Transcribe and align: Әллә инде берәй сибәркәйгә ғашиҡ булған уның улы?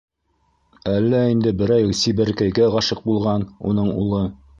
Әллә 0.93 1.19
инде 1.33 1.53
берәй 1.59 1.93
сибәркәйгә 1.99 2.71
ғашиҡ 2.77 3.03
булған 3.11 3.45
уның 3.73 3.93
улы? 4.05 4.23